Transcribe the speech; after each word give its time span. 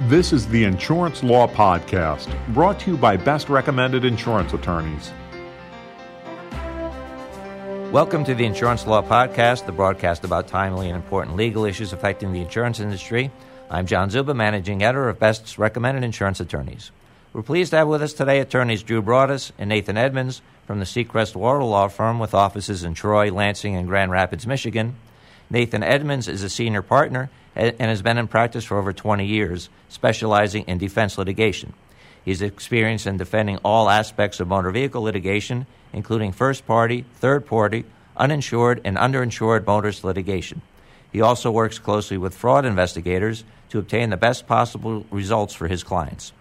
This 0.00 0.32
is 0.32 0.48
the 0.48 0.64
Insurance 0.64 1.22
Law 1.22 1.46
Podcast, 1.46 2.28
brought 2.52 2.80
to 2.80 2.90
you 2.90 2.96
by 2.96 3.16
Best 3.16 3.48
Recommended 3.48 4.04
Insurance 4.04 4.52
Attorneys. 4.52 5.12
Welcome 7.92 8.24
to 8.24 8.34
the 8.34 8.44
Insurance 8.44 8.88
Law 8.88 9.02
Podcast, 9.02 9.66
the 9.66 9.72
broadcast 9.72 10.24
about 10.24 10.48
timely 10.48 10.88
and 10.88 10.96
important 10.96 11.36
legal 11.36 11.64
issues 11.64 11.92
affecting 11.92 12.32
the 12.32 12.40
insurance 12.40 12.80
industry. 12.80 13.30
I'm 13.70 13.86
John 13.86 14.10
Czuba, 14.10 14.34
managing 14.34 14.82
editor 14.82 15.08
of 15.08 15.20
Best 15.20 15.58
Recommended 15.58 16.02
Insurance 16.02 16.40
Attorneys. 16.40 16.90
We're 17.32 17.42
pleased 17.42 17.70
to 17.70 17.76
have 17.76 17.88
with 17.88 18.02
us 18.02 18.14
today 18.14 18.40
attorneys 18.40 18.82
Drew 18.82 19.00
Broaddus 19.00 19.52
and 19.58 19.68
Nathan 19.68 19.96
Edmonds 19.96 20.42
from 20.66 20.80
the 20.80 20.86
Secrest 20.86 21.36
Wardle 21.36 21.68
Law 21.68 21.86
Firm 21.86 22.18
with 22.18 22.34
offices 22.34 22.82
in 22.82 22.94
Troy, 22.94 23.30
Lansing, 23.32 23.76
and 23.76 23.86
Grand 23.86 24.10
Rapids, 24.10 24.44
Michigan. 24.44 24.96
Nathan 25.50 25.84
Edmonds 25.84 26.26
is 26.26 26.42
a 26.42 26.50
senior 26.50 26.82
partner 26.82 27.30
and 27.54 27.80
has 27.80 28.02
been 28.02 28.18
in 28.18 28.28
practice 28.28 28.64
for 28.64 28.78
over 28.78 28.92
20 28.92 29.26
years, 29.26 29.68
specializing 29.88 30.64
in 30.64 30.78
defense 30.78 31.16
litigation. 31.18 31.72
He's 32.24 32.42
experienced 32.42 33.06
in 33.06 33.16
defending 33.16 33.58
all 33.58 33.90
aspects 33.90 34.40
of 34.40 34.48
motor 34.48 34.70
vehicle 34.70 35.02
litigation, 35.02 35.66
including 35.92 36.32
first 36.32 36.66
party, 36.66 37.04
third 37.16 37.46
party, 37.46 37.84
uninsured, 38.16 38.80
and 38.84 38.96
underinsured 38.96 39.66
motorist 39.66 40.04
litigation. 40.04 40.62
He 41.12 41.20
also 41.20 41.50
works 41.50 41.78
closely 41.78 42.18
with 42.18 42.34
fraud 42.34 42.64
investigators 42.64 43.44
to 43.68 43.78
obtain 43.78 44.10
the 44.10 44.16
best 44.16 44.46
possible 44.46 45.06
results 45.10 45.54
for 45.54 45.68
his 45.68 45.84
clients. 45.84 46.32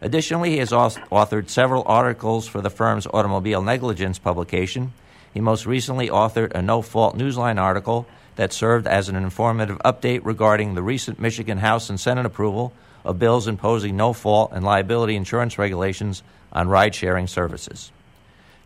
Additionally, 0.00 0.50
he 0.50 0.58
has 0.58 0.70
authored 0.70 1.48
several 1.48 1.82
articles 1.86 2.48
for 2.48 2.60
the 2.60 2.70
firm's 2.70 3.06
automobile 3.06 3.62
negligence 3.62 4.18
publication. 4.18 4.92
He 5.32 5.40
most 5.40 5.66
recently 5.66 6.08
authored 6.08 6.52
a 6.52 6.62
no 6.62 6.82
fault 6.82 7.16
newsline 7.16 7.60
article 7.60 8.06
that 8.36 8.52
served 8.52 8.86
as 8.86 9.08
an 9.08 9.16
informative 9.16 9.78
update 9.78 10.20
regarding 10.24 10.74
the 10.74 10.82
recent 10.82 11.18
Michigan 11.18 11.58
House 11.58 11.90
and 11.90 11.98
Senate 11.98 12.26
approval 12.26 12.72
of 13.04 13.18
bills 13.18 13.48
imposing 13.48 13.96
no 13.96 14.12
fault 14.12 14.52
and 14.52 14.64
liability 14.64 15.16
insurance 15.16 15.58
regulations 15.58 16.22
on 16.52 16.68
ride 16.68 16.94
sharing 16.94 17.26
services. 17.26 17.90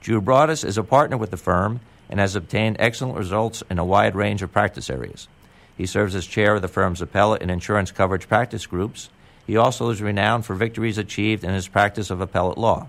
Drew 0.00 0.20
Broaddus 0.20 0.64
is 0.64 0.78
a 0.78 0.84
partner 0.84 1.16
with 1.16 1.30
the 1.30 1.36
firm 1.36 1.80
and 2.08 2.20
has 2.20 2.36
obtained 2.36 2.76
excellent 2.78 3.16
results 3.16 3.62
in 3.70 3.78
a 3.78 3.84
wide 3.84 4.14
range 4.14 4.42
of 4.42 4.52
practice 4.52 4.90
areas. 4.90 5.28
He 5.76 5.86
serves 5.86 6.14
as 6.14 6.26
chair 6.26 6.54
of 6.54 6.62
the 6.62 6.68
firm's 6.68 7.02
appellate 7.02 7.42
and 7.42 7.50
insurance 7.50 7.90
coverage 7.90 8.28
practice 8.28 8.66
groups. 8.66 9.10
He 9.46 9.56
also 9.56 9.90
is 9.90 10.02
renowned 10.02 10.46
for 10.46 10.54
victories 10.54 10.98
achieved 10.98 11.44
in 11.44 11.50
his 11.50 11.68
practice 11.68 12.10
of 12.10 12.20
appellate 12.20 12.58
law. 12.58 12.88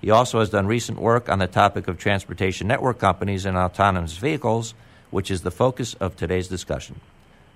He 0.00 0.10
also 0.10 0.40
has 0.40 0.50
done 0.50 0.66
recent 0.66 0.98
work 0.98 1.28
on 1.28 1.38
the 1.38 1.46
topic 1.46 1.88
of 1.88 1.98
transportation 1.98 2.68
network 2.68 2.98
companies 2.98 3.44
and 3.44 3.56
autonomous 3.56 4.16
vehicles 4.16 4.74
which 5.10 5.30
is 5.30 5.42
the 5.42 5.50
focus 5.50 5.94
of 5.94 6.16
today's 6.16 6.48
discussion. 6.48 7.00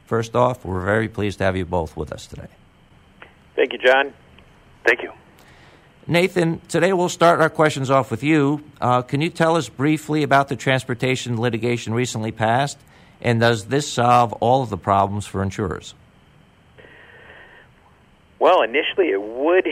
First 0.07 0.37
off, 0.37 0.65
we're 0.65 0.85
very 0.85 1.09
pleased 1.09 1.39
to 1.39 1.45
have 1.45 1.57
you 1.57 1.65
both 1.65 1.97
with 1.97 2.13
us 2.13 2.27
today. 2.27 2.49
Thank 3.57 3.73
you, 3.73 3.79
John. 3.79 4.13
Thank 4.85 5.03
you. 5.03 5.13
Nathan, 6.07 6.61
today 6.69 6.93
we'll 6.93 7.09
start 7.09 7.41
our 7.41 7.49
questions 7.49 7.91
off 7.91 8.11
with 8.11 8.23
you. 8.23 8.63
Uh, 8.81 9.01
can 9.01 9.23
you 9.23 9.31
tell 9.31 9.57
us 9.57 9.71
briefly 9.71 10.23
about 10.23 10.49
the 10.49 10.57
transportation 10.57 11.41
litigation 11.41 11.95
recently 11.95 12.31
passed, 12.31 12.79
and 13.23 13.41
does 13.41 13.67
this 13.67 13.91
solve 13.91 14.35
all 14.35 14.63
of 14.63 14.69
the 14.69 14.77
problems 14.77 15.25
for 15.25 15.43
insurers? 15.43 15.95
Well, 18.39 18.61
initially 18.61 19.09
it 19.09 19.23
would 19.23 19.67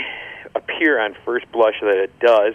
appear 0.55 1.01
on 1.01 1.15
first 1.25 1.51
blush 1.53 1.77
that 1.81 1.97
it 1.97 2.19
does. 2.21 2.55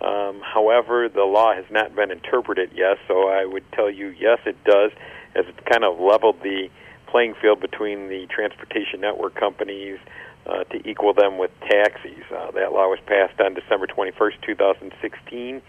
Um, 0.00 0.40
however, 0.40 1.08
the 1.08 1.24
law 1.24 1.54
has 1.54 1.64
not 1.70 1.94
been 1.94 2.10
interpreted 2.10 2.70
yet, 2.74 2.98
so 3.08 3.28
I 3.28 3.44
would 3.44 3.64
tell 3.72 3.90
you 3.90 4.08
yes, 4.08 4.38
it 4.44 4.62
does, 4.64 4.92
as 5.34 5.46
it 5.46 5.64
kind 5.64 5.84
of 5.84 5.98
leveled 5.98 6.42
the 6.42 6.68
playing 7.06 7.34
field 7.40 7.60
between 7.60 8.08
the 8.08 8.26
transportation 8.26 9.00
network 9.00 9.34
companies 9.34 9.98
uh, 10.46 10.64
to 10.64 10.88
equal 10.88 11.14
them 11.14 11.38
with 11.38 11.50
taxis. 11.60 12.24
Uh, 12.30 12.50
that 12.52 12.72
law 12.72 12.88
was 12.88 12.98
passed 13.06 13.40
on 13.40 13.54
December 13.54 13.86
21st, 13.86 14.40
2016, 14.42 15.62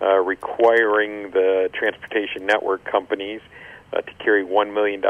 uh, 0.00 0.06
requiring 0.18 1.30
the 1.32 1.70
transportation 1.74 2.46
network 2.46 2.84
companies 2.84 3.40
uh, 3.92 4.00
to 4.00 4.12
carry 4.14 4.44
$1 4.44 4.72
million 4.72 5.02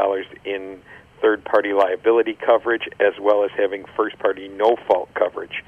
in 0.45 0.81
third 1.21 1.43
party 1.45 1.73
liability 1.73 2.33
coverage 2.33 2.89
as 2.99 3.13
well 3.19 3.45
as 3.45 3.51
having 3.55 3.85
first 3.95 4.17
party 4.19 4.49
no 4.49 4.75
fault 4.87 5.09
coverage. 5.13 5.63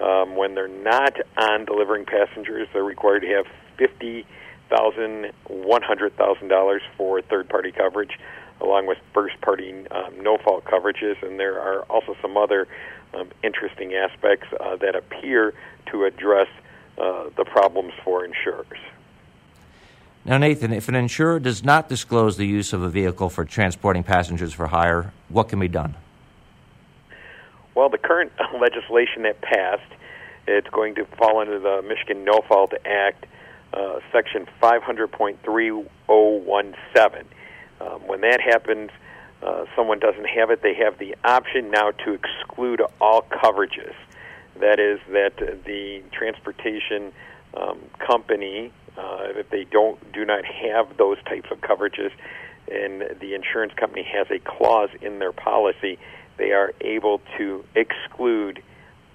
Um, 0.00 0.36
when 0.36 0.54
they're 0.54 0.68
not 0.68 1.14
on 1.36 1.64
delivering 1.64 2.04
passengers, 2.04 2.68
they're 2.72 2.84
required 2.84 3.20
to 3.20 3.28
have 3.28 3.46
fifty 3.76 4.26
thousand, 4.70 5.32
one 5.48 5.82
hundred 5.82 6.16
thousand 6.16 6.48
dollars 6.48 6.82
for 6.96 7.20
third-party 7.22 7.72
coverage, 7.72 8.18
along 8.60 8.86
with 8.86 8.98
first-party 9.14 9.86
um, 9.90 10.20
no-fault 10.22 10.64
coverages. 10.64 11.20
And 11.22 11.40
there 11.40 11.60
are 11.60 11.82
also 11.84 12.14
some 12.22 12.36
other 12.36 12.68
um, 13.14 13.30
interesting 13.42 13.94
aspects 13.94 14.46
uh, 14.60 14.76
that 14.76 14.94
appear 14.94 15.54
to 15.90 16.04
address 16.04 16.48
uh, 16.98 17.30
the 17.36 17.44
problems 17.44 17.92
for 18.04 18.24
insurers. 18.24 18.78
Now, 20.24 20.36
Nathan, 20.36 20.72
if 20.72 20.88
an 20.88 20.94
insurer 20.94 21.40
does 21.40 21.64
not 21.64 21.88
disclose 21.88 22.36
the 22.36 22.46
use 22.46 22.74
of 22.74 22.82
a 22.82 22.90
vehicle 22.90 23.30
for 23.30 23.44
transporting 23.46 24.04
passengers 24.04 24.52
for 24.52 24.66
hire, 24.66 25.12
what 25.28 25.48
can 25.48 25.58
be 25.58 25.68
done? 25.68 25.94
Well, 27.78 27.88
the 27.88 27.96
current 27.96 28.32
legislation 28.60 29.22
that 29.22 29.40
passed, 29.40 29.92
it's 30.48 30.68
going 30.70 30.96
to 30.96 31.04
fall 31.16 31.38
under 31.38 31.60
the 31.60 31.80
Michigan 31.80 32.24
No 32.24 32.40
Fault 32.48 32.72
Act, 32.84 33.24
uh, 33.72 34.00
Section 34.10 34.48
500.3017. 34.60 35.86
Um, 37.80 38.00
when 38.08 38.22
that 38.22 38.40
happens, 38.40 38.90
uh, 39.44 39.66
someone 39.76 40.00
doesn't 40.00 40.26
have 40.26 40.50
it, 40.50 40.60
they 40.60 40.74
have 40.74 40.98
the 40.98 41.14
option 41.22 41.70
now 41.70 41.92
to 41.92 42.14
exclude 42.14 42.82
all 43.00 43.22
coverages. 43.22 43.94
That 44.58 44.80
is, 44.80 44.98
that 45.12 45.36
the 45.64 46.02
transportation 46.10 47.12
um, 47.54 47.78
company, 48.04 48.72
uh, 48.96 49.28
if 49.36 49.50
they 49.50 49.62
don't 49.62 50.00
do 50.12 50.24
not 50.24 50.44
have 50.44 50.96
those 50.96 51.18
types 51.28 51.48
of 51.52 51.60
coverages, 51.60 52.10
and 52.68 53.04
the 53.20 53.34
insurance 53.34 53.72
company 53.74 54.02
has 54.02 54.26
a 54.32 54.40
clause 54.40 54.90
in 55.00 55.20
their 55.20 55.30
policy 55.32 55.96
they 56.38 56.52
are 56.52 56.72
able 56.80 57.20
to 57.36 57.64
exclude 57.74 58.62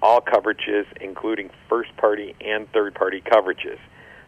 all 0.01 0.22
coverages, 0.22 0.85
including 1.00 1.50
first 1.69 1.95
party 1.97 2.35
and 2.41 2.69
third 2.72 2.94
party 2.94 3.22
coverages. 3.22 3.79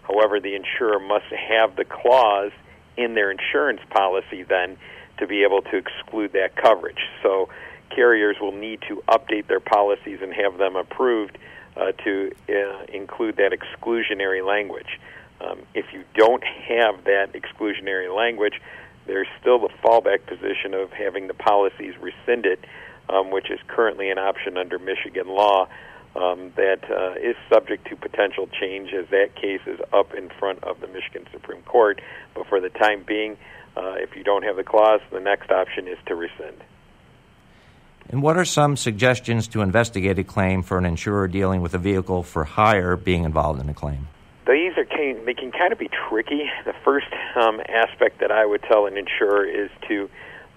However, 0.04 0.40
the 0.40 0.56
insurer 0.56 1.00
must 1.00 1.26
have 1.26 1.76
the 1.76 1.86
clause 1.86 2.52
in 2.98 3.14
their 3.14 3.30
insurance 3.30 3.82
policy 3.90 4.44
then 4.44 4.78
to 5.20 5.28
be 5.28 5.44
able 5.44 5.62
to 5.62 5.78
exclude 5.78 6.34
that 6.34 6.56
coverage. 6.56 7.00
So 7.22 7.50
carriers 7.90 8.38
will 8.40 8.52
need 8.52 8.82
to 8.88 9.04
update 9.08 9.48
their 9.48 9.60
policies 9.60 10.20
and 10.22 10.34
have 10.34 10.58
them 10.58 10.76
approved 10.76 11.38
uh, 11.76 11.92
to 12.04 12.32
uh, 12.50 12.86
include 12.94 13.38
that 13.38 13.52
exclusionary 13.52 14.46
language. 14.46 15.00
Um, 15.42 15.60
if 15.74 15.86
you 15.94 16.04
don't 16.14 16.44
have 16.44 17.04
that 17.04 17.34
exclusionary 17.34 18.16
language, 18.16 18.62
there's 19.08 19.28
still 19.40 19.60
the 19.60 19.70
fallback 19.84 20.26
position 20.26 20.74
of 20.74 20.92
having 20.92 21.28
the 21.28 21.34
policies 21.34 21.94
rescinded 22.00 22.66
um, 23.10 23.32
which 23.32 23.50
is 23.50 23.60
currently 23.68 24.10
an 24.10 24.18
option 24.18 24.58
under 24.58 24.80
Michigan 24.80 25.28
law. 25.28 25.68
Um, 26.16 26.54
that 26.56 26.90
uh, 26.90 27.20
is 27.20 27.36
subject 27.54 27.90
to 27.90 27.98
potential 27.98 28.48
change 28.48 28.94
as 28.94 29.06
that 29.10 29.36
case 29.36 29.60
is 29.68 29.82
up 29.92 30.14
in 30.14 30.30
front 30.30 30.64
of 30.64 30.80
the 30.80 30.88
Michigan 30.88 31.28
Supreme 31.30 31.62
Court. 31.64 32.00
But 32.34 32.48
for 32.48 32.62
the 32.62 32.70
time 32.70 33.04
being, 33.06 33.36
uh, 33.76 33.96
if 33.98 34.16
you 34.16 34.24
don't 34.24 34.44
have 34.44 34.56
the 34.56 34.64
clause, 34.64 35.02
the 35.12 35.20
next 35.20 35.52
option 35.52 35.90
is 35.90 35.98
to 36.06 36.16
rescind. 36.16 36.64
And 38.10 38.22
what 38.22 38.38
are 38.38 38.46
some 38.46 38.78
suggestions 38.78 39.50
to 39.50 39.62
investigate 39.62 40.18
a 40.18 40.24
claim 40.24 40.64
for 40.64 40.78
an 40.78 40.86
insurer 40.86 41.28
dealing 41.28 41.60
with 41.60 41.74
a 41.74 41.80
vehicle 41.80 42.24
for 42.24 42.46
hire 42.46 42.96
being 42.96 43.26
involved 43.26 43.60
in 43.60 43.68
a 43.68 43.74
claim? 43.74 44.08
These 44.48 44.78
are 44.78 44.86
they 45.26 45.34
can 45.34 45.52
kind 45.52 45.74
of 45.74 45.80
be 45.80 45.90
tricky. 46.10 46.50
The 46.66 46.74
first 46.84 47.08
um, 47.36 47.62
aspect 47.68 48.20
that 48.20 48.32
I 48.32 48.46
would 48.46 48.62
tell 48.64 48.86
an 48.86 48.96
insurer 48.96 49.46
is 49.46 49.72
to 49.88 50.10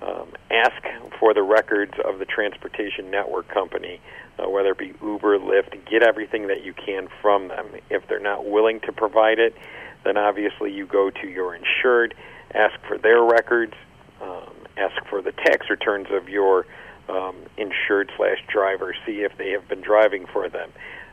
um, 0.02 0.28
ask 0.50 0.82
for 1.18 1.32
the 1.32 1.42
records 1.42 1.94
of 2.04 2.18
the 2.18 2.26
transportation 2.26 3.10
network 3.10 3.48
company, 3.48 4.00
uh, 4.38 4.48
whether 4.48 4.70
it 4.72 4.78
be 4.78 4.94
Uber, 5.02 5.38
Lyft, 5.38 5.72
get 5.90 6.02
everything 6.02 6.48
that 6.48 6.64
you 6.64 6.74
can 6.74 7.08
from 7.22 7.48
them. 7.48 7.66
If 7.88 8.06
they're 8.08 8.20
not 8.20 8.44
willing 8.44 8.80
to 8.80 8.92
provide 8.92 9.38
it, 9.38 9.56
then 10.04 10.16
obviously 10.16 10.72
you 10.72 10.86
go 10.86 11.10
to 11.10 11.26
your 11.26 11.54
insured, 11.54 12.14
ask 12.54 12.78
for 12.86 12.98
their 12.98 13.22
records, 13.22 13.74
um, 14.20 14.52
ask 14.76 15.04
for 15.08 15.22
the 15.22 15.32
tax 15.32 15.70
returns 15.70 16.08
of 16.10 16.28
your 16.28 16.66
um, 17.08 17.36
insured 17.56 18.12
slash 18.16 18.38
driver, 18.48 18.94
see 19.06 19.22
if 19.22 19.36
they 19.38 19.50
have 19.50 19.66
been 19.66 19.80
driving 19.80 20.26
for 20.26 20.48
them. 20.48 20.70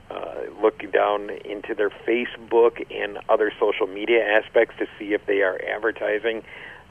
Uh, 0.10 0.42
look 0.62 0.84
down 0.92 1.32
into 1.46 1.74
their 1.74 1.90
Facebook 1.90 2.86
and 2.92 3.18
other 3.28 3.52
social 3.60 3.88
media 3.88 4.24
aspects 4.24 4.76
to 4.78 4.86
see 5.00 5.14
if 5.14 5.26
they 5.26 5.42
are 5.42 5.60
advertising 5.76 6.44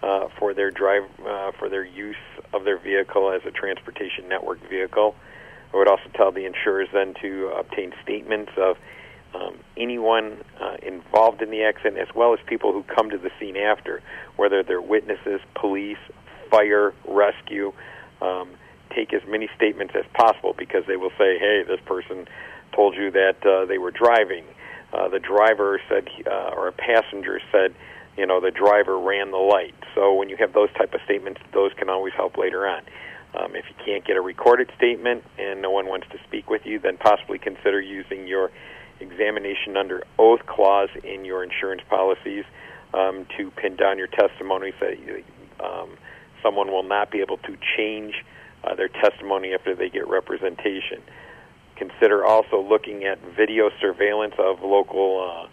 uh, 0.03 0.29
for 0.39 0.53
their 0.53 0.71
drive 0.71 1.05
uh, 1.27 1.53
for 1.53 1.69
their 1.69 1.85
use 1.85 2.17
of 2.53 2.65
their 2.65 2.79
vehicle 2.79 3.31
as 3.31 3.41
a 3.47 3.51
transportation 3.51 4.29
network 4.29 4.59
vehicle. 4.69 5.15
I 5.73 5.77
would 5.77 5.89
also 5.89 6.09
tell 6.15 6.33
the 6.33 6.45
insurers 6.45 6.89
then 6.93 7.15
to 7.23 7.53
obtain 7.57 7.93
statements 8.03 8.53
of 8.57 8.77
um, 9.35 9.59
anyone 9.77 10.45
uh, 10.61 10.77
involved 10.83 11.41
in 11.41 11.51
the 11.51 11.63
accident, 11.63 11.99
as 11.99 12.15
well 12.15 12.33
as 12.35 12.41
people 12.47 12.73
who 12.73 12.83
come 12.83 13.11
to 13.11 13.19
the 13.19 13.31
scene 13.41 13.57
after, 13.57 14.03
whether 14.37 14.63
they're 14.63 14.83
witnesses, 14.83 15.41
police, 15.55 15.99
fire, 16.51 16.93
rescue. 17.09 17.73
Um, 18.21 18.51
take 18.95 19.13
as 19.13 19.23
many 19.27 19.49
statements 19.57 19.95
as 19.97 20.05
possible 20.13 20.55
because 20.57 20.85
they 20.87 20.97
will 20.97 21.11
say, 21.19 21.39
"Hey, 21.39 21.65
this 21.67 21.81
person 21.85 22.29
told 22.75 22.95
you 22.97 23.11
that 23.13 23.45
uh, 23.45 23.67
they 23.67 23.79
were 23.79 23.91
driving." 23.91 24.45
Uh, 24.93 25.09
the 25.09 25.19
driver 25.19 25.81
said, 25.89 26.09
uh, 26.25 26.55
or 26.55 26.69
a 26.69 26.73
passenger 26.73 27.41
said, 27.51 27.75
you 28.17 28.27
know, 28.27 28.41
the 28.41 28.53
driver 28.53 28.97
ran 28.97 29.33
the 29.33 29.37
light. 29.37 29.75
So 29.95 30.15
when 30.15 30.29
you 30.29 30.37
have 30.37 30.53
those 30.53 30.73
type 30.75 30.95
of 30.95 31.01
statements, 31.05 31.41
those 31.53 31.73
can 31.75 31.89
always 31.89 32.13
help 32.15 32.39
later 32.39 32.67
on. 32.67 32.83
Um, 33.35 33.57
if 33.57 33.65
you 33.69 33.75
can't 33.85 34.05
get 34.05 34.17
a 34.17 34.21
recorded 34.21 34.71
statement 34.77 35.25
and 35.37 35.61
no 35.61 35.71
one 35.71 35.87
wants 35.87 36.07
to 36.13 36.19
speak 36.29 36.49
with 36.49 36.65
you, 36.65 36.79
then 36.79 36.97
possibly 36.97 37.39
consider 37.39 37.81
using 37.81 38.29
your 38.29 38.53
examination 39.01 39.77
under 39.77 40.05
oath 40.19 40.47
clause 40.47 40.91
in 41.03 41.25
your 41.25 41.43
insurance 41.43 41.83
policies 41.89 42.45
um, 42.93 43.27
to 43.37 43.51
pin 43.51 43.75
down 43.75 43.99
your 43.99 44.07
testimony 44.07 44.73
so 44.79 44.87
that 44.87 45.25
um, 45.65 45.91
someone 46.43 46.69
will 46.71 46.85
not 46.85 47.11
be 47.11 47.21
able 47.21 47.39
to 47.39 47.57
change 47.77 48.15
uh, 48.63 48.77
their 48.77 48.89
testimony 48.89 49.53
after 49.53 49.75
they 49.75 49.91
get 49.91 50.07
representation. 50.07 51.03
Consider 51.77 52.25
also 52.25 52.61
looking 52.61 53.05
at 53.05 53.19
video 53.37 53.71
surveillance 53.81 54.35
of 54.39 54.63
local 54.63 55.49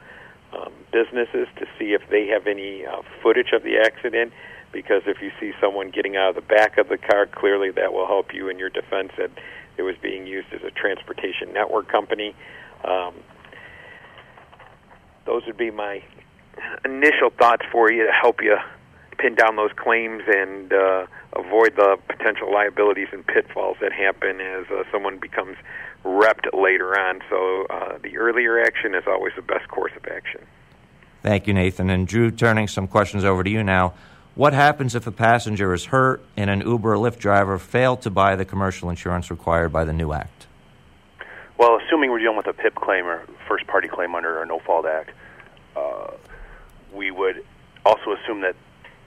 uh, 0.53 0.57
um, 0.57 0.71
businesses 0.91 1.47
to 1.57 1.65
see 1.79 1.93
if 1.93 2.01
they 2.09 2.27
have 2.27 2.47
any 2.47 2.85
uh, 2.85 3.01
footage 3.23 3.51
of 3.53 3.63
the 3.63 3.77
accident. 3.77 4.33
Because 4.71 5.01
if 5.05 5.21
you 5.21 5.31
see 5.39 5.51
someone 5.59 5.89
getting 5.89 6.15
out 6.15 6.29
of 6.29 6.35
the 6.35 6.41
back 6.41 6.77
of 6.77 6.87
the 6.87 6.97
car, 6.97 7.25
clearly 7.25 7.71
that 7.71 7.91
will 7.91 8.07
help 8.07 8.33
you 8.33 8.47
in 8.49 8.57
your 8.57 8.69
defense 8.69 9.11
that 9.17 9.31
it 9.77 9.81
was 9.81 9.95
being 10.01 10.25
used 10.27 10.47
as 10.53 10.61
a 10.63 10.71
transportation 10.71 11.51
network 11.53 11.89
company. 11.89 12.35
Um, 12.85 13.15
those 15.25 15.43
would 15.45 15.57
be 15.57 15.71
my 15.71 16.03
initial 16.85 17.29
thoughts 17.37 17.65
for 17.71 17.91
you 17.91 18.05
to 18.05 18.11
help 18.11 18.41
you 18.41 18.57
pin 19.17 19.35
down 19.35 19.55
those 19.55 19.71
claims 19.75 20.23
and 20.27 20.73
uh, 20.73 21.05
avoid 21.35 21.75
the 21.75 21.97
potential 22.07 22.51
liabilities 22.51 23.07
and 23.11 23.25
pitfalls 23.25 23.77
that 23.81 23.93
happen 23.93 24.41
as 24.41 24.65
uh, 24.71 24.83
someone 24.91 25.19
becomes 25.19 25.57
repped 26.03 26.47
later 26.53 26.97
on. 26.99 27.21
So 27.29 27.65
uh, 27.69 27.97
the 28.01 28.17
earlier 28.17 28.61
action 28.61 28.95
is 28.95 29.03
always 29.07 29.33
the 29.35 29.41
best 29.41 29.67
course 29.67 29.91
of 29.95 30.05
action. 30.05 30.41
Thank 31.21 31.47
you, 31.47 31.53
Nathan. 31.53 31.89
And 31.89 32.07
Drew, 32.07 32.31
turning 32.31 32.67
some 32.67 32.87
questions 32.87 33.23
over 33.23 33.43
to 33.43 33.49
you 33.49 33.63
now. 33.63 33.93
What 34.33 34.53
happens 34.53 34.95
if 34.95 35.05
a 35.05 35.11
passenger 35.11 35.73
is 35.73 35.85
hurt 35.85 36.23
and 36.37 36.49
an 36.49 36.61
Uber 36.61 36.93
or 36.93 36.97
Lyft 36.97 37.19
driver 37.19 37.59
failed 37.59 38.01
to 38.03 38.09
buy 38.09 38.35
the 38.35 38.45
commercial 38.45 38.89
insurance 38.89 39.29
required 39.29 39.73
by 39.73 39.83
the 39.83 39.93
new 39.93 40.13
act? 40.13 40.47
Well, 41.57 41.77
assuming 41.85 42.09
we're 42.11 42.19
dealing 42.19 42.37
with 42.37 42.47
a 42.47 42.53
PIP 42.53 42.75
claim 42.75 43.05
or 43.05 43.23
first 43.47 43.67
party 43.67 43.87
claim 43.87 44.15
under 44.15 44.41
a 44.41 44.45
No 44.45 44.59
Fault 44.59 44.85
Act, 44.85 45.11
uh, 45.75 46.11
we 46.93 47.11
would 47.11 47.43
also 47.85 48.13
assume 48.13 48.41
that 48.41 48.55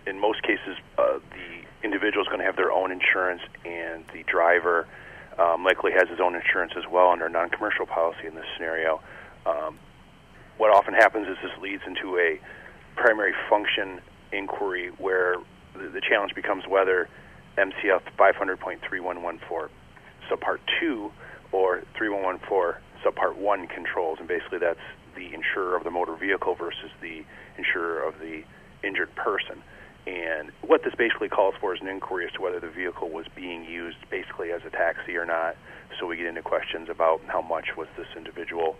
in 0.07 0.21
most 0.21 0.43
cases 0.43 0.77
uh, 0.99 1.19
the 1.31 1.65
individual 1.83 2.23
is 2.23 2.29
going 2.29 2.41
to 2.41 2.45
have 2.45 2.57
their 2.57 2.71
own 2.71 2.93
insurance 2.93 3.43
and 3.65 4.05
the 4.13 4.23
driver 4.25 4.87
um, 5.39 5.65
likely 5.65 5.93
has 5.93 6.09
his 6.09 6.21
own 6.21 6.35
insurance 6.35 6.73
as 6.77 6.85
well 6.91 7.11
under 7.11 7.27
a 7.27 7.31
non 7.31 7.51
commercial 7.51 7.87
policy 7.87 8.27
in 8.27 8.35
this 8.35 8.47
scenario. 8.57 9.01
Um, 9.47 9.79
what 10.59 10.71
often 10.71 10.95
happens 10.95 11.27
is 11.29 11.37
this 11.43 11.53
leads 11.61 11.83
into 11.87 12.17
a 12.19 12.39
primary 12.97 13.35
function 13.51 14.01
inquiry 14.33 14.91
where 14.99 15.37
the, 15.75 15.89
the 15.89 16.01
challenge 16.01 16.35
becomes 16.35 16.65
whether 16.69 17.09
MCL 17.59 18.03
500.3114 18.19 19.69
subpart 20.31 20.59
2 20.81 21.11
or 21.53 21.83
3114 21.97 22.81
subpart 23.05 23.37
1 23.37 23.67
controls, 23.69 24.19
and 24.19 24.29
basically 24.29 24.59
that's 24.59 24.79
the 25.15 25.35
insurer 25.35 25.77
of 25.77 25.85
the 25.85 25.91
motor 25.91 26.17
vehicle 26.17 26.55
versus 26.55 26.91
the 27.01 27.25
insurer 27.59 28.03
of 28.03 28.19
the 28.19 28.43
injured 28.83 29.15
person. 29.15 29.63
And 30.07 30.53
what 30.61 30.85
this 30.85 30.95
basically 30.97 31.29
calls 31.29 31.55
for 31.61 31.75
is 31.75 31.81
an 31.81 31.89
inquiry 31.89 32.27
as 32.27 32.33
to 32.33 32.43
whether 32.43 32.61
the 32.61 32.69
vehicle 32.69 33.09
was 33.09 33.27
being 33.35 33.65
used 33.65 33.97
basically 34.11 34.53
as 34.53 34.61
a 34.67 34.71
taxi 34.71 35.17
or 35.17 35.25
not. 35.25 35.57
So 35.99 36.07
we 36.07 36.17
get 36.17 36.27
into 36.27 36.43
questions 36.43 36.89
about 36.91 37.23
how 37.27 37.41
much 37.41 37.77
was 37.77 37.89
this 37.97 38.09
individual 38.17 38.77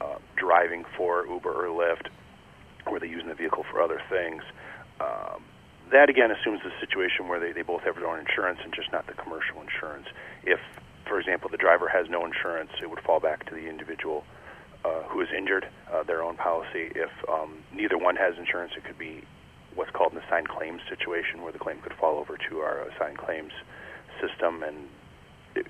uh, 0.00 0.18
driving 0.36 0.84
for 0.96 1.26
Uber 1.26 1.66
or 1.66 1.68
Lyft? 1.68 2.08
Were 2.90 3.00
they 3.00 3.08
using 3.08 3.28
the 3.28 3.34
vehicle 3.34 3.64
for 3.70 3.82
other 3.82 4.00
things? 4.08 4.42
Um, 5.00 5.42
that 5.90 6.08
again 6.08 6.30
assumes 6.30 6.60
the 6.62 6.70
situation 6.80 7.28
where 7.28 7.40
they, 7.40 7.52
they 7.52 7.62
both 7.62 7.82
have 7.82 7.96
their 7.96 8.06
own 8.06 8.20
insurance 8.20 8.60
and 8.62 8.72
just 8.72 8.92
not 8.92 9.06
the 9.06 9.14
commercial 9.14 9.60
insurance. 9.60 10.06
If, 10.44 10.60
for 11.06 11.18
example, 11.18 11.48
the 11.50 11.56
driver 11.56 11.88
has 11.88 12.06
no 12.08 12.24
insurance, 12.24 12.70
it 12.82 12.90
would 12.90 13.00
fall 13.00 13.20
back 13.20 13.46
to 13.48 13.54
the 13.54 13.68
individual 13.68 14.24
uh, 14.84 15.02
who 15.04 15.20
is 15.22 15.28
injured, 15.36 15.66
uh, 15.92 16.02
their 16.04 16.22
own 16.22 16.36
policy. 16.36 16.92
If 16.94 17.10
um, 17.28 17.64
neither 17.74 17.98
one 17.98 18.16
has 18.16 18.38
insurance, 18.38 18.72
it 18.76 18.84
could 18.84 18.98
be 18.98 19.24
what's 19.78 19.92
called 19.92 20.12
an 20.12 20.18
assigned 20.18 20.48
claims 20.48 20.82
situation, 20.88 21.40
where 21.42 21.52
the 21.52 21.58
claim 21.58 21.78
could 21.80 21.94
fall 21.94 22.18
over 22.18 22.36
to 22.50 22.58
our 22.58 22.82
assigned 22.90 23.16
claims 23.16 23.52
system 24.20 24.64
and 24.64 24.76
it, 25.54 25.66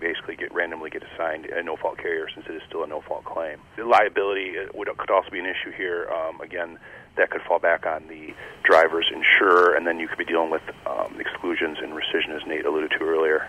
basically 0.00 0.34
get 0.34 0.52
randomly 0.52 0.90
get 0.90 1.02
assigned 1.14 1.46
a 1.46 1.62
no 1.62 1.76
fault 1.76 1.98
carrier 1.98 2.26
since 2.34 2.46
it 2.48 2.54
is 2.54 2.62
still 2.66 2.82
a 2.82 2.86
no 2.86 3.00
fault 3.02 3.24
claim. 3.24 3.58
The 3.76 3.84
liability 3.84 4.54
uh, 4.58 4.72
would 4.74 4.88
could 4.96 5.10
also 5.10 5.30
be 5.30 5.38
an 5.38 5.46
issue 5.46 5.70
here. 5.76 6.08
Um, 6.10 6.40
again, 6.40 6.78
that 7.16 7.30
could 7.30 7.42
fall 7.42 7.58
back 7.58 7.86
on 7.86 8.08
the 8.08 8.34
driver's 8.64 9.10
insurer, 9.14 9.74
and 9.74 9.86
then 9.86 10.00
you 10.00 10.08
could 10.08 10.18
be 10.18 10.24
dealing 10.24 10.50
with 10.50 10.62
um, 10.86 11.20
exclusions 11.20 11.78
and 11.80 11.92
rescission, 11.92 12.34
as 12.34 12.42
Nate 12.46 12.64
alluded 12.64 12.90
to 12.98 13.04
earlier. 13.04 13.48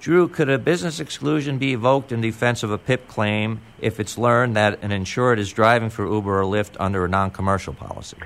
Drew, 0.00 0.28
could 0.28 0.48
a 0.48 0.58
business 0.58 1.00
exclusion 1.00 1.58
be 1.58 1.72
evoked 1.72 2.12
in 2.12 2.20
defense 2.20 2.62
of 2.62 2.70
a 2.70 2.78
PIP 2.78 3.08
claim 3.08 3.60
if 3.80 3.98
it's 3.98 4.16
learned 4.16 4.54
that 4.56 4.82
an 4.82 4.92
insured 4.92 5.40
is 5.40 5.52
driving 5.52 5.90
for 5.90 6.06
Uber 6.06 6.40
or 6.40 6.44
Lyft 6.44 6.76
under 6.78 7.04
a 7.04 7.08
non 7.08 7.32
commercial 7.32 7.74
policy? 7.74 8.16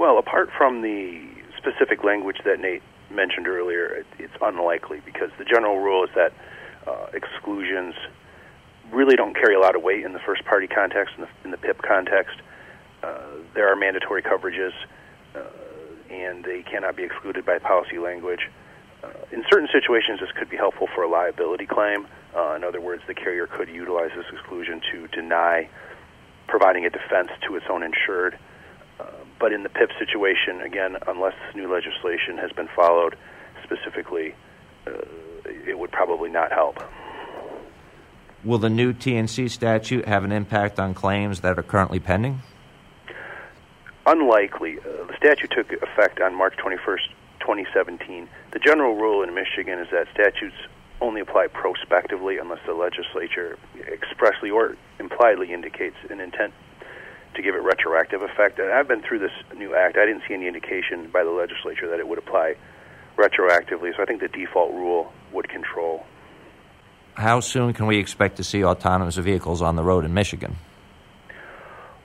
Well, 0.00 0.16
apart 0.16 0.48
from 0.56 0.80
the 0.80 1.20
specific 1.58 2.02
language 2.02 2.38
that 2.46 2.58
Nate 2.58 2.80
mentioned 3.10 3.46
earlier, 3.46 4.02
it's 4.18 4.32
unlikely 4.40 5.02
because 5.04 5.28
the 5.36 5.44
general 5.44 5.78
rule 5.78 6.04
is 6.04 6.10
that 6.14 6.32
uh, 6.86 7.08
exclusions 7.12 7.94
really 8.90 9.14
don't 9.14 9.34
carry 9.34 9.54
a 9.54 9.60
lot 9.60 9.76
of 9.76 9.82
weight 9.82 10.02
in 10.02 10.14
the 10.14 10.18
first 10.18 10.42
party 10.46 10.66
context, 10.66 11.12
in 11.18 11.24
the, 11.24 11.28
in 11.44 11.50
the 11.50 11.58
PIP 11.58 11.82
context. 11.82 12.40
Uh, 13.02 13.44
there 13.52 13.70
are 13.70 13.76
mandatory 13.76 14.22
coverages, 14.22 14.72
uh, 15.36 15.42
and 16.08 16.46
they 16.46 16.62
cannot 16.62 16.96
be 16.96 17.02
excluded 17.02 17.44
by 17.44 17.58
policy 17.58 17.98
language. 17.98 18.48
Uh, 19.04 19.10
in 19.32 19.44
certain 19.52 19.68
situations, 19.70 20.18
this 20.20 20.30
could 20.32 20.48
be 20.48 20.56
helpful 20.56 20.88
for 20.94 21.02
a 21.02 21.08
liability 21.10 21.66
claim. 21.66 22.06
Uh, 22.34 22.54
in 22.54 22.64
other 22.64 22.80
words, 22.80 23.02
the 23.06 23.12
carrier 23.12 23.46
could 23.46 23.68
utilize 23.68 24.12
this 24.16 24.24
exclusion 24.32 24.80
to 24.90 25.08
deny 25.08 25.68
providing 26.48 26.86
a 26.86 26.90
defense 26.90 27.28
to 27.46 27.54
its 27.54 27.66
own 27.68 27.82
insured. 27.82 28.38
But 29.40 29.52
in 29.54 29.62
the 29.62 29.70
PIP 29.70 29.90
situation, 29.98 30.60
again, 30.60 30.96
unless 31.08 31.34
new 31.54 31.72
legislation 31.72 32.36
has 32.38 32.52
been 32.52 32.68
followed 32.76 33.16
specifically, 33.64 34.34
uh, 34.86 34.92
it 35.66 35.78
would 35.78 35.90
probably 35.90 36.30
not 36.30 36.52
help. 36.52 36.78
Will 38.44 38.58
the 38.58 38.70
new 38.70 38.92
TNC 38.92 39.50
statute 39.50 40.06
have 40.06 40.24
an 40.24 40.32
impact 40.32 40.78
on 40.78 40.94
claims 40.94 41.40
that 41.40 41.58
are 41.58 41.62
currently 41.62 42.00
pending? 42.00 42.42
Unlikely. 44.06 44.78
Uh, 44.78 45.06
the 45.06 45.14
statute 45.16 45.50
took 45.50 45.72
effect 45.72 46.20
on 46.20 46.34
March 46.34 46.54
21st, 46.56 47.08
2017. 47.40 48.28
The 48.52 48.58
general 48.58 48.96
rule 48.96 49.22
in 49.22 49.34
Michigan 49.34 49.78
is 49.78 49.88
that 49.90 50.06
statutes 50.12 50.56
only 51.00 51.20
apply 51.22 51.46
prospectively 51.48 52.38
unless 52.38 52.60
the 52.66 52.74
legislature 52.74 53.58
expressly 53.90 54.50
or 54.50 54.76
impliedly 54.98 55.52
indicates 55.52 55.96
an 56.10 56.20
intent 56.20 56.52
to 57.34 57.42
give 57.42 57.54
it 57.54 57.62
retroactive 57.62 58.22
effect. 58.22 58.58
And 58.58 58.72
I've 58.72 58.88
been 58.88 59.02
through 59.02 59.20
this 59.20 59.32
new 59.56 59.74
act. 59.74 59.96
I 59.96 60.06
didn't 60.06 60.22
see 60.26 60.34
any 60.34 60.46
indication 60.46 61.10
by 61.12 61.24
the 61.24 61.30
legislature 61.30 61.88
that 61.88 61.98
it 62.00 62.08
would 62.08 62.18
apply 62.18 62.54
retroactively. 63.16 63.94
So 63.96 64.02
I 64.02 64.06
think 64.06 64.20
the 64.20 64.28
default 64.28 64.72
rule 64.72 65.12
would 65.32 65.48
control. 65.48 66.04
How 67.14 67.40
soon 67.40 67.72
can 67.72 67.86
we 67.86 67.98
expect 67.98 68.36
to 68.36 68.44
see 68.44 68.64
autonomous 68.64 69.16
vehicles 69.16 69.62
on 69.62 69.76
the 69.76 69.82
road 69.82 70.04
in 70.04 70.14
Michigan? 70.14 70.56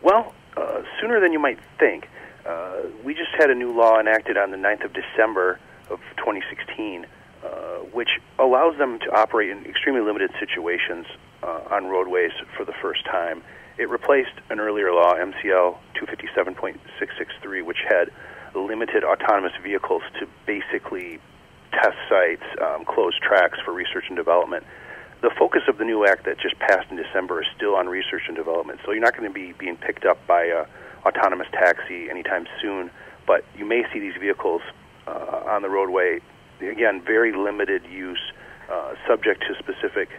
Well, 0.01 0.34
uh, 0.58 0.82
sooner 1.00 1.20
than 1.20 1.32
you 1.32 1.39
might 1.39 1.60
think. 1.79 2.10
Uh, 2.46 2.82
we 3.03 3.13
just 3.13 3.32
had 3.38 3.50
a 3.50 3.55
new 3.55 3.75
law 3.75 4.00
enacted 4.00 4.38
on 4.38 4.51
the 4.51 4.58
9th 4.58 4.86
of 4.86 4.94
December 4.94 5.60
of 5.89 6.00
2016, 6.17 7.05
uh, 7.44 7.48
which 7.91 8.10
allows 8.38 8.77
them 8.77 9.00
to 9.00 9.12
operate 9.15 9.50
in 9.50 9.65
extremely 9.65 10.01
limited 10.01 10.32
situations 10.39 11.08
uh, 11.41 11.62
on 11.72 11.86
roadways 11.86 12.32
for 12.55 12.65
the 12.65 12.74
first 12.82 13.03
time. 13.05 13.41
It 13.77 13.89
replaced 13.89 14.34
an 14.50 14.60
earlier 14.60 14.91
law, 14.94 15.15
MCL 15.15 15.77
257.663, 15.96 17.65
which 17.65 17.79
had 17.88 18.10
limited 18.55 19.03
autonomous 19.03 19.51
vehicles 19.62 20.01
to 20.20 20.27
basically 20.46 21.20
test 21.74 21.98
sites, 22.08 22.44
um, 22.62 22.86
closed 22.86 23.17
tracks 23.22 23.60
for 23.65 23.74
research 23.74 24.05
and 24.08 24.15
development. 24.15 24.63
The 25.22 25.29
focus 25.38 25.63
of 25.67 25.77
the 25.77 25.84
new 25.84 26.05
act 26.05 26.24
that 26.25 26.39
just 26.39 26.58
passed 26.60 26.89
in 26.89 26.96
December 26.96 27.41
is 27.41 27.48
still 27.55 27.75
on 27.75 27.88
research 27.88 28.24
and 28.27 28.36
development. 28.36 28.79
So 28.86 28.91
you're 28.91 29.01
not 29.01 29.17
going 29.17 29.27
to 29.27 29.34
be 29.34 29.53
being 29.53 29.75
picked 29.75 30.05
up 30.05 30.25
by 30.25 30.46
a 30.46 30.65
autonomous 31.05 31.48
taxi 31.51 32.10
anytime 32.10 32.48
soon, 32.62 32.89
but 33.27 33.44
you 33.58 33.65
may 33.65 33.84
see 33.94 34.00
these 34.00 34.15
vehicles 34.20 34.62
uh, 35.08 35.44
on 35.48 35.62
the 35.62 35.70
roadway. 35.70 36.20
Again, 36.62 37.01
very 37.05 37.36
limited 37.36 37.84
use, 37.86 38.22
uh, 38.72 38.96
subject 39.08 39.44
to 39.48 39.55
specific 39.60 40.10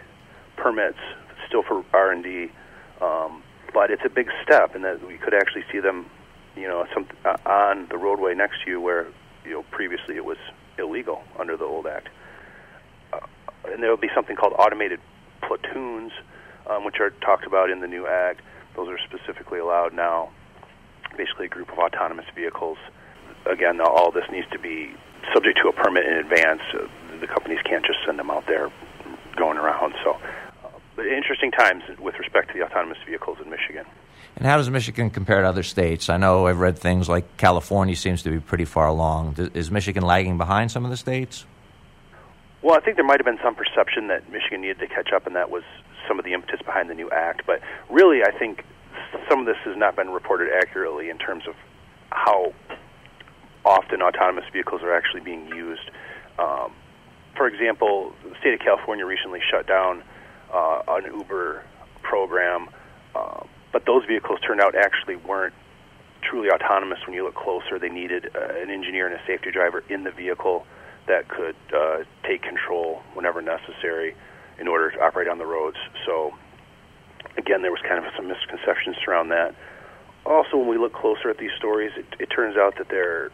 permits, 0.55 0.99
still 1.47 1.63
for 1.63 1.83
R 1.93 2.11
and 2.11 2.23
D. 2.23 2.51
Um, 3.01 3.43
but 3.73 3.91
it's 3.91 4.03
a 4.05 4.09
big 4.09 4.29
step, 4.43 4.75
in 4.75 4.81
that 4.83 5.05
we 5.05 5.17
could 5.17 5.33
actually 5.33 5.63
see 5.71 5.79
them, 5.79 6.09
you 6.55 6.67
know, 6.67 6.85
some 6.93 7.07
uh, 7.25 7.37
on 7.45 7.87
the 7.89 7.97
roadway 7.97 8.33
next 8.33 8.63
to 8.65 8.71
you, 8.71 8.81
where 8.81 9.07
you 9.45 9.51
know 9.51 9.63
previously 9.71 10.15
it 10.15 10.25
was 10.25 10.37
illegal 10.77 11.23
under 11.39 11.57
the 11.57 11.65
old 11.65 11.87
act. 11.87 12.09
and 13.65 13.81
there 13.83 13.89
will 13.89 13.97
be 13.97 14.09
something 14.13 14.35
called 14.35 14.53
automated 14.57 14.99
platoons, 15.41 16.11
um, 16.69 16.85
which 16.85 16.99
are 16.99 17.11
talked 17.21 17.45
about 17.45 17.69
in 17.69 17.79
the 17.79 17.87
new 17.87 18.07
act. 18.07 18.41
Those 18.75 18.89
are 18.89 18.99
specifically 18.99 19.59
allowed 19.59 19.93
now. 19.93 20.29
Basically, 21.15 21.45
a 21.45 21.49
group 21.49 21.71
of 21.71 21.79
autonomous 21.79 22.25
vehicles. 22.35 22.77
Again, 23.45 23.79
all 23.81 24.11
this 24.11 24.25
needs 24.31 24.47
to 24.51 24.59
be 24.59 24.93
subject 25.33 25.59
to 25.63 25.69
a 25.69 25.73
permit 25.73 26.05
in 26.05 26.13
advance. 26.13 26.61
Uh, 26.73 26.87
the 27.19 27.27
companies 27.27 27.59
can't 27.63 27.85
just 27.85 27.99
send 28.05 28.19
them 28.19 28.29
out 28.29 28.45
there 28.47 28.71
going 29.35 29.57
around. 29.57 29.93
So, 30.03 30.11
uh, 30.11 30.46
interesting 31.05 31.51
times 31.51 31.83
with 31.99 32.15
respect 32.19 32.49
to 32.49 32.53
the 32.57 32.65
autonomous 32.65 32.97
vehicles 33.05 33.37
in 33.43 33.49
Michigan. 33.49 33.85
And 34.35 34.45
how 34.45 34.57
does 34.57 34.69
Michigan 34.69 35.09
compare 35.09 35.41
to 35.41 35.47
other 35.47 35.63
states? 35.63 36.09
I 36.09 36.17
know 36.17 36.47
I've 36.47 36.59
read 36.59 36.77
things 36.77 37.09
like 37.09 37.37
California 37.37 37.95
seems 37.95 38.23
to 38.23 38.29
be 38.29 38.39
pretty 38.39 38.65
far 38.65 38.87
along. 38.87 39.35
Is 39.53 39.71
Michigan 39.71 40.03
lagging 40.03 40.37
behind 40.37 40.71
some 40.71 40.85
of 40.85 40.91
the 40.91 40.97
states? 40.97 41.45
Well, 42.61 42.75
I 42.75 42.79
think 42.81 42.97
there 42.97 43.05
might 43.05 43.19
have 43.19 43.25
been 43.25 43.39
some 43.43 43.55
perception 43.55 44.07
that 44.07 44.31
Michigan 44.31 44.61
needed 44.61 44.79
to 44.79 44.87
catch 44.87 45.11
up, 45.13 45.25
and 45.25 45.35
that 45.35 45.49
was 45.49 45.63
some 46.07 46.19
of 46.19 46.25
the 46.25 46.33
impetus 46.33 46.61
behind 46.63 46.89
the 46.89 46.93
new 46.93 47.09
act. 47.09 47.43
But 47.47 47.61
really, 47.89 48.23
I 48.23 48.31
think 48.37 48.63
some 49.29 49.39
of 49.39 49.45
this 49.45 49.57
has 49.65 49.77
not 49.77 49.95
been 49.95 50.09
reported 50.09 50.49
accurately 50.53 51.09
in 51.09 51.17
terms 51.17 51.43
of 51.47 51.55
how 52.11 52.53
often 53.65 54.01
autonomous 54.01 54.45
vehicles 54.51 54.81
are 54.83 54.95
actually 54.95 55.21
being 55.21 55.47
used. 55.47 55.89
Um, 56.39 56.73
for 57.35 57.47
example, 57.47 58.13
the 58.23 58.35
state 58.39 58.53
of 58.53 58.59
California 58.59 59.05
recently 59.05 59.39
shut 59.51 59.67
down 59.67 60.03
uh, 60.53 60.81
an 60.87 61.05
Uber 61.17 61.63
program, 62.01 62.69
uh, 63.15 63.43
but 63.71 63.85
those 63.85 64.05
vehicles 64.05 64.39
turned 64.45 64.61
out 64.61 64.75
actually 64.75 65.15
weren't 65.15 65.53
truly 66.21 66.49
autonomous 66.49 66.99
when 67.05 67.15
you 67.15 67.23
look 67.23 67.35
closer. 67.35 67.79
They 67.79 67.89
needed 67.89 68.29
uh, 68.35 68.61
an 68.61 68.69
engineer 68.69 69.07
and 69.07 69.15
a 69.15 69.21
safety 69.25 69.51
driver 69.51 69.83
in 69.89 70.03
the 70.03 70.11
vehicle 70.11 70.65
that 71.07 71.27
could 71.27 71.55
uh, 71.73 72.03
take 72.23 72.41
control 72.41 73.01
whenever 73.13 73.41
necessary 73.41 74.15
in 74.59 74.67
order 74.67 74.91
to 74.91 74.99
operate 74.99 75.27
on 75.27 75.37
the 75.37 75.45
roads. 75.45 75.77
So, 76.05 76.33
again, 77.37 77.61
there 77.61 77.71
was 77.71 77.81
kind 77.87 78.03
of 78.03 78.11
some 78.15 78.27
misconceptions 78.27 78.97
around 79.07 79.29
that. 79.29 79.55
Also, 80.25 80.57
when 80.57 80.67
we 80.67 80.77
look 80.77 80.93
closer 80.93 81.29
at 81.29 81.37
these 81.37 81.51
stories, 81.57 81.91
it, 81.95 82.05
it 82.19 82.25
turns 82.25 82.57
out 82.57 82.77
that 82.77 82.89
they're 82.89 83.31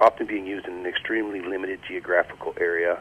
often 0.00 0.26
being 0.26 0.46
used 0.46 0.66
in 0.66 0.72
an 0.72 0.86
extremely 0.86 1.40
limited 1.40 1.80
geographical 1.86 2.54
area 2.58 2.98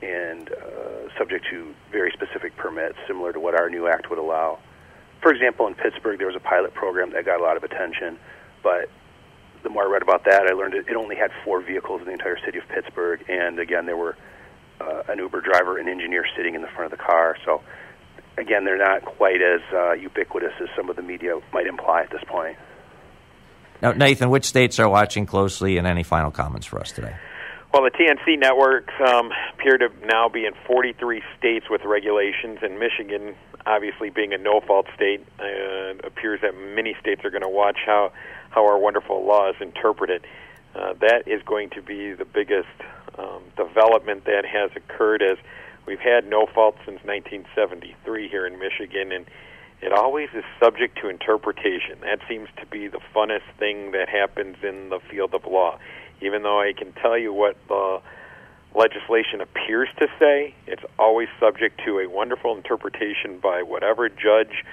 and 0.00 0.50
uh, 0.50 1.16
subject 1.18 1.46
to 1.50 1.74
very 1.90 2.10
specific 2.10 2.31
similar 3.06 3.32
to 3.32 3.40
what 3.40 3.58
our 3.58 3.68
new 3.70 3.88
act 3.88 4.10
would 4.10 4.18
allow. 4.18 4.58
For 5.20 5.32
example, 5.32 5.66
in 5.66 5.74
Pittsburgh, 5.74 6.18
there 6.18 6.26
was 6.26 6.36
a 6.36 6.40
pilot 6.40 6.74
program 6.74 7.12
that 7.12 7.24
got 7.24 7.40
a 7.40 7.42
lot 7.42 7.56
of 7.56 7.62
attention, 7.62 8.18
but 8.62 8.90
the 9.62 9.70
more 9.70 9.84
I 9.84 9.90
read 9.90 10.02
about 10.02 10.24
that, 10.24 10.46
I 10.50 10.54
learned 10.54 10.74
it, 10.74 10.86
only 10.96 11.16
had 11.16 11.30
four 11.44 11.62
vehicles 11.62 12.00
in 12.00 12.06
the 12.06 12.12
entire 12.12 12.38
city 12.44 12.58
of 12.58 12.64
Pittsburgh, 12.68 13.24
and 13.28 13.58
again, 13.58 13.86
there 13.86 13.96
were 13.96 14.16
uh, 14.80 15.02
an 15.08 15.18
Uber 15.18 15.40
driver 15.40 15.78
and 15.78 15.88
engineer 15.88 16.24
sitting 16.36 16.54
in 16.54 16.62
the 16.62 16.68
front 16.68 16.92
of 16.92 16.98
the 16.98 17.02
car. 17.04 17.36
So, 17.44 17.62
again, 18.36 18.64
they're 18.64 18.78
not 18.78 19.04
quite 19.04 19.40
as 19.40 19.60
uh, 19.72 19.92
ubiquitous 19.92 20.54
as 20.60 20.68
some 20.76 20.90
of 20.90 20.96
the 20.96 21.02
media 21.02 21.38
might 21.52 21.66
imply 21.66 22.02
at 22.02 22.10
this 22.10 22.24
point. 22.26 22.56
Now, 23.80 23.92
Nathan, 23.92 24.30
which 24.30 24.44
states 24.44 24.78
are 24.78 24.88
watching 24.88 25.26
closely, 25.26 25.76
and 25.76 25.86
any 25.86 26.02
final 26.02 26.30
comments 26.30 26.66
for 26.66 26.80
us 26.80 26.92
today? 26.92 27.14
Well, 27.72 27.84
the 27.84 27.90
TNC 27.90 28.38
networks 28.38 28.92
um, 29.00 29.30
appear 29.54 29.78
to 29.78 29.88
now 30.04 30.28
be 30.28 30.44
in 30.44 30.52
43 30.66 31.22
states 31.38 31.70
with 31.70 31.80
regulations, 31.86 32.58
and 32.60 32.78
Michigan, 32.78 33.34
obviously 33.64 34.10
being 34.10 34.34
a 34.34 34.38
no-fault 34.38 34.88
state, 34.94 35.24
uh, 35.40 35.94
appears 36.04 36.42
that 36.42 36.54
many 36.54 36.94
states 37.00 37.24
are 37.24 37.30
going 37.30 37.42
to 37.42 37.48
watch 37.48 37.78
how 37.86 38.12
how 38.50 38.66
our 38.66 38.78
wonderful 38.78 39.24
law 39.24 39.48
is 39.48 39.56
interpreted. 39.58 40.26
Uh, 40.74 40.92
that 41.00 41.26
is 41.26 41.42
going 41.44 41.70
to 41.70 41.80
be 41.80 42.12
the 42.12 42.26
biggest 42.26 42.68
um, 43.18 43.42
development 43.56 44.26
that 44.26 44.44
has 44.44 44.70
occurred 44.76 45.22
as 45.22 45.38
we've 45.86 45.98
had 45.98 46.26
no 46.26 46.44
fault 46.44 46.76
since 46.84 47.02
1973 47.04 48.28
here 48.28 48.46
in 48.46 48.58
Michigan, 48.58 49.12
and 49.12 49.24
it 49.82 49.92
always 49.92 50.28
is 50.32 50.44
subject 50.60 50.98
to 51.02 51.08
interpretation. 51.08 51.98
That 52.02 52.20
seems 52.28 52.48
to 52.60 52.66
be 52.66 52.86
the 52.86 53.00
funnest 53.14 53.42
thing 53.58 53.90
that 53.90 54.08
happens 54.08 54.56
in 54.62 54.90
the 54.90 55.00
field 55.10 55.34
of 55.34 55.44
law. 55.44 55.78
Even 56.20 56.44
though 56.44 56.60
I 56.60 56.72
can 56.72 56.92
tell 56.92 57.18
you 57.18 57.32
what 57.32 57.56
the 57.66 58.00
legislation 58.74 59.40
appears 59.40 59.88
to 59.98 60.06
say, 60.20 60.54
it's 60.68 60.84
always 61.00 61.28
subject 61.40 61.80
to 61.84 61.98
a 61.98 62.08
wonderful 62.08 62.56
interpretation 62.56 63.38
by 63.38 63.62
whatever 63.62 64.08
judge 64.08 64.64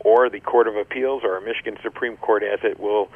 or 0.00 0.28
the 0.28 0.40
Court 0.40 0.68
of 0.68 0.76
Appeals 0.76 1.22
or 1.24 1.40
Michigan 1.40 1.78
Supreme 1.82 2.18
Court 2.18 2.42
as 2.42 2.60
it 2.62 2.78
will 2.78 3.08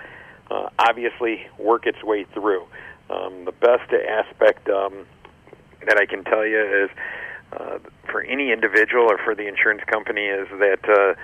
uh, 0.51 0.71
obviously 0.79 1.47
work 1.59 1.87
its 1.87 2.03
way 2.03 2.25
through. 2.25 2.65
Um, 3.11 3.45
the 3.45 3.53
best 3.53 3.93
aspect 3.93 4.69
um, 4.71 5.07
that 5.87 5.99
I 5.99 6.07
can 6.07 6.25
tell 6.25 6.47
you 6.47 6.85
is 6.85 6.91
uh, 7.53 7.79
for 8.11 8.23
any 8.23 8.53
individual 8.53 9.05
or 9.11 9.19
for 9.19 9.35
the 9.35 9.47
insurance 9.47 9.83
company 9.87 10.27
is 10.27 10.49
that 10.59 10.81
uh, 10.89 11.15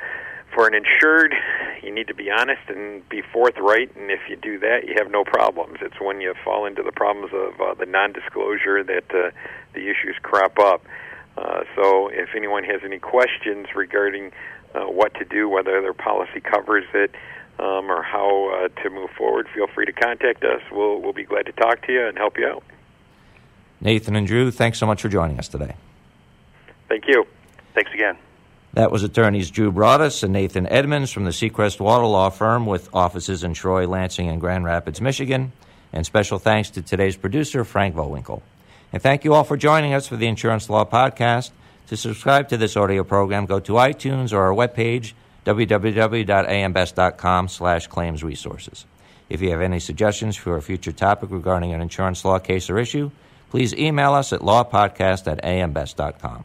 for 0.55 0.67
an 0.67 0.75
insured, 0.75 1.35
you 1.83 1.93
need 1.93 2.09
to 2.09 2.15
be 2.15 2.31
honest 2.31 2.63
and 2.69 3.09
be 3.09 3.23
forthright, 3.23 3.95
and 3.97 4.11
if 4.11 4.21
you 4.29 4.37
do 4.37 4.59
that, 4.59 4.87
you 4.87 4.95
have 4.99 5.11
no 5.11 5.25
problems. 5.25 5.79
It's 5.81 6.01
when 6.01 6.21
you 6.21 6.35
fall 6.45 6.67
into 6.67 6.83
the 6.83 6.93
problems 6.93 7.33
of 7.33 7.61
uh, 7.61 7.75
the 7.75 7.87
non-disclosure 7.87 8.85
that 8.85 9.05
uh, 9.11 9.31
the 9.73 9.81
issues 9.81 10.17
crop 10.23 10.59
up. 10.59 10.85
Uh, 11.37 11.65
so, 11.75 12.09
if 12.09 12.31
anyone 12.37 12.65
has 12.65 12.83
any 12.85 12.99
questions 12.99 13.69
regarding 13.75 14.33
uh, 14.75 14.81
what 14.83 15.15
to 15.15 15.25
do, 15.25 15.49
whether 15.49 15.81
their 15.81 15.95
policy 15.95 16.41
covers 16.41 16.85
it, 16.93 17.15
um, 17.59 17.91
or 17.91 18.03
how 18.03 18.51
uh, 18.51 18.83
to 18.83 18.91
move 18.91 19.11
forward, 19.17 19.49
feel 19.55 19.67
free 19.75 19.87
to 19.87 19.93
contact 19.93 20.45
us. 20.45 20.61
We'll, 20.71 21.01
we'll 21.01 21.13
be 21.13 21.25
glad 21.25 21.47
to 21.47 21.53
talk 21.53 21.87
to 21.87 21.93
you 21.93 22.07
and 22.07 22.19
help 22.19 22.39
you 22.39 22.47
out. 22.47 22.65
Nathan 23.81 24.15
and 24.17 24.27
Drew, 24.27 24.51
thanks 24.51 24.79
so 24.79 24.87
much 24.87 25.01
for 25.01 25.09
joining 25.09 25.39
us 25.39 25.49
today. 25.49 25.75
Thank 27.03 27.17
you. 27.17 27.27
Thanks 27.75 27.91
again. 27.93 28.17
That 28.75 28.91
was 28.91 29.03
attorneys 29.03 29.51
Drew 29.51 29.73
Broaddus 29.73 30.23
and 30.23 30.33
Nathan 30.33 30.67
Edmonds 30.67 31.11
from 31.11 31.25
the 31.25 31.33
Secrest 31.33 31.81
Wardle 31.81 32.13
Law 32.13 32.31
Firm 32.31 32.65
with 32.65 32.89
offices 32.95 33.45
in 33.45 33.55
Troy, 33.55 33.87
Lansing, 33.87 34.29
and 34.29 34.41
Grand 34.41 34.65
Rapids, 34.65 35.01
Michigan. 35.01 35.53
And 35.93 36.07
special 36.07 36.39
thanks 36.39 36.71
to 36.71 36.83
today's 36.83 37.17
producer, 37.17 37.65
Frank 37.65 37.95
Vowinkel. 37.95 38.41
And 38.93 39.03
thank 39.03 39.25
you 39.25 39.35
all 39.35 39.45
for 39.45 39.57
joining 39.57 39.93
us 39.93 40.07
for 40.07 40.17
the 40.17 40.27
Insurance 40.27 40.71
Law 40.71 40.85
Podcast. 40.85 41.51
To 41.89 41.97
subscribe 41.97 42.49
to 42.49 42.57
this 42.57 42.77
audio 42.77 43.05
program, 43.05 43.45
go 43.45 43.61
to 43.61 43.73
iTunes 43.73 44.33
or 44.33 44.41
our 44.41 44.55
webpage, 44.55 45.13
www.ambest.com 45.45 47.49
slash 47.49 47.87
claims 47.89 48.25
resources. 48.25 48.87
If 49.29 49.43
you 49.43 49.51
have 49.51 49.61
any 49.61 49.81
suggestions 49.81 50.37
for 50.37 50.57
a 50.57 50.63
future 50.63 50.93
topic 50.93 51.31
regarding 51.31 51.75
an 51.75 51.81
insurance 51.81 52.25
law 52.25 52.39
case 52.39 52.71
or 52.71 52.79
issue, 52.79 53.11
please 53.51 53.75
email 53.75 54.15
us 54.15 54.33
at 54.33 54.41
lawpodcast 54.41 55.31
at 55.31 55.45
ambest.com. 55.45 56.45